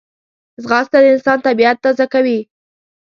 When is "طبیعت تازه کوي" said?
1.47-2.39